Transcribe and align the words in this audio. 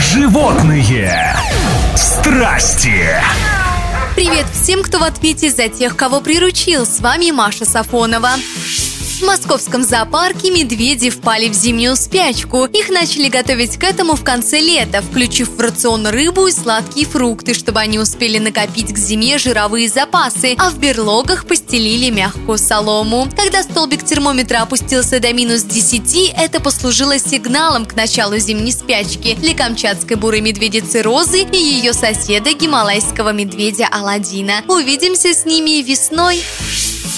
Животные 0.00 1.36
страсти. 1.94 3.04
Привет 4.14 4.46
всем, 4.50 4.82
кто 4.82 4.98
в 4.98 5.02
ответе 5.02 5.50
за 5.50 5.68
тех, 5.68 5.94
кого 5.94 6.22
приручил. 6.22 6.86
С 6.86 7.00
вами 7.00 7.30
Маша 7.30 7.66
Сафонова. 7.66 8.30
В 9.20 9.22
московском 9.22 9.84
зоопарке 9.84 10.50
медведи 10.50 11.10
впали 11.10 11.50
в 11.50 11.52
зимнюю 11.52 11.94
спячку. 11.94 12.64
Их 12.64 12.88
начали 12.88 13.28
готовить 13.28 13.76
к 13.76 13.84
этому 13.84 14.14
в 14.14 14.24
конце 14.24 14.60
лета, 14.60 15.02
включив 15.02 15.50
в 15.50 15.60
рацион 15.60 16.06
рыбу 16.06 16.46
и 16.46 16.52
сладкие 16.52 17.06
фрукты, 17.06 17.52
чтобы 17.52 17.80
они 17.80 17.98
успели 17.98 18.38
накопить 18.38 18.94
к 18.94 18.96
зиме 18.96 19.36
жировые 19.36 19.90
запасы, 19.90 20.54
а 20.56 20.70
в 20.70 20.78
берлогах 20.78 21.44
постелили 21.44 22.08
мягкую 22.08 22.56
солому. 22.56 23.28
Когда 23.36 23.62
столбик 23.62 24.06
термометра 24.06 24.62
опустился 24.62 25.20
до 25.20 25.34
минус 25.34 25.64
10, 25.64 26.32
это 26.34 26.58
послужило 26.58 27.18
сигналом 27.18 27.84
к 27.84 27.94
началу 27.94 28.38
зимней 28.38 28.72
спячки 28.72 29.34
для 29.34 29.54
камчатской 29.54 30.16
бурой 30.16 30.40
медведицы 30.40 31.02
Розы 31.02 31.42
и 31.42 31.58
ее 31.58 31.92
соседа 31.92 32.54
гималайского 32.54 33.34
медведя 33.34 33.86
Аладдина. 33.92 34.64
Увидимся 34.66 35.34
с 35.34 35.44
ними 35.44 35.82
весной. 35.82 36.42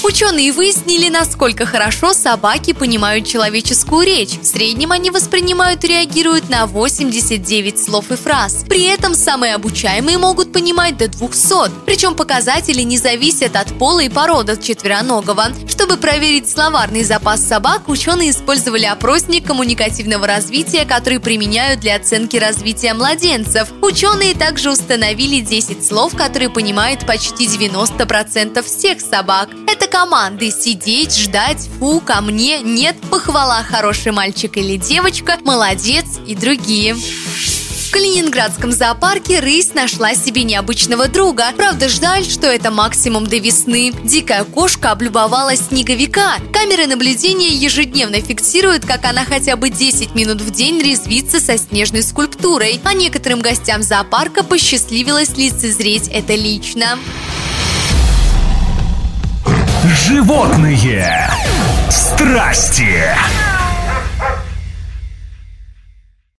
Ученые 0.04 0.50
выяснили, 0.50 1.08
насколько 1.08 1.64
хорошо 1.64 2.12
собаки 2.12 2.72
понимают 2.72 3.24
человеческую 3.24 4.04
речь. 4.04 4.36
В 4.40 4.44
среднем 4.44 4.90
они 4.90 5.10
воспринимают 5.10 5.84
и 5.84 5.88
реагируют 5.88 6.48
на 6.48 6.66
89 6.66 7.78
слов 7.78 8.10
и 8.10 8.16
фраз. 8.16 8.64
При 8.68 8.82
этом 8.82 9.14
самые 9.14 9.54
обучаемые 9.54 10.18
могут 10.18 10.52
понимать 10.52 10.96
до 10.96 11.06
200. 11.06 11.84
Причем 11.86 12.16
показатели 12.16 12.82
не 12.82 12.98
зависят 12.98 13.54
от 13.54 13.78
пола 13.78 14.00
и 14.00 14.08
породы 14.08 14.60
четвероногого. 14.60 15.52
Чтобы 15.68 15.96
проверить 15.96 16.50
словарный 16.50 17.04
запас 17.04 17.40
собак, 17.40 17.88
ученые 17.88 18.30
использовали 18.30 18.86
опросник 18.86 19.46
коммуникативного 19.46 20.26
развития, 20.26 20.84
который 20.84 21.20
применяют 21.20 21.78
для 21.78 21.94
оценки 21.94 22.36
развития 22.38 22.94
младенцев. 22.94 23.68
Ученые 23.80 24.34
также 24.34 24.72
установили 24.72 25.40
10 25.40 25.86
слов, 25.86 26.16
которые 26.16 26.50
понимают 26.50 27.06
почти 27.06 27.46
90% 27.46 28.62
всех 28.62 29.00
собак. 29.00 29.48
Это 29.68 29.91
команды 29.92 30.50
сидеть, 30.50 31.14
ждать, 31.14 31.68
фу, 31.78 32.00
ко 32.00 32.22
мне, 32.22 32.62
нет, 32.62 32.96
похвала, 33.10 33.62
хороший 33.62 34.10
мальчик 34.10 34.56
или 34.56 34.78
девочка, 34.78 35.36
молодец 35.44 36.06
и 36.26 36.34
другие. 36.34 36.94
В 36.94 37.90
Калининградском 37.92 38.72
зоопарке 38.72 39.40
рысь 39.40 39.74
нашла 39.74 40.14
себе 40.14 40.44
необычного 40.44 41.08
друга. 41.08 41.52
Правда, 41.58 41.90
жаль, 41.90 42.24
что 42.24 42.46
это 42.46 42.70
максимум 42.70 43.26
до 43.26 43.36
весны. 43.36 43.92
Дикая 44.02 44.44
кошка 44.44 44.92
облюбовала 44.92 45.56
снеговика. 45.56 46.36
Камеры 46.54 46.86
наблюдения 46.86 47.50
ежедневно 47.50 48.22
фиксируют, 48.22 48.86
как 48.86 49.04
она 49.04 49.26
хотя 49.26 49.56
бы 49.56 49.68
10 49.68 50.14
минут 50.14 50.40
в 50.40 50.50
день 50.52 50.80
резвится 50.80 51.38
со 51.38 51.58
снежной 51.58 52.02
скульптурой. 52.02 52.80
А 52.84 52.94
некоторым 52.94 53.40
гостям 53.42 53.82
зоопарка 53.82 54.42
посчастливилось 54.42 55.36
лицезреть 55.36 56.08
это 56.08 56.34
лично. 56.34 56.98
Животные 59.84 61.28
страсти. 61.90 63.02